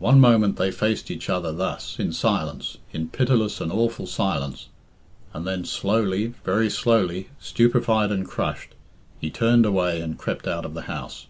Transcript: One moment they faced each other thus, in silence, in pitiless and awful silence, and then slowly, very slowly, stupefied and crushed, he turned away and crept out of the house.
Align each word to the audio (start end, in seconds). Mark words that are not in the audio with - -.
One 0.00 0.18
moment 0.18 0.56
they 0.56 0.72
faced 0.72 1.08
each 1.08 1.30
other 1.30 1.52
thus, 1.52 1.96
in 2.00 2.12
silence, 2.12 2.78
in 2.92 3.10
pitiless 3.10 3.60
and 3.60 3.70
awful 3.70 4.08
silence, 4.08 4.66
and 5.32 5.46
then 5.46 5.64
slowly, 5.64 6.34
very 6.42 6.68
slowly, 6.68 7.28
stupefied 7.38 8.10
and 8.10 8.26
crushed, 8.26 8.74
he 9.20 9.30
turned 9.30 9.64
away 9.64 10.00
and 10.00 10.18
crept 10.18 10.48
out 10.48 10.64
of 10.64 10.74
the 10.74 10.82
house. 10.90 11.28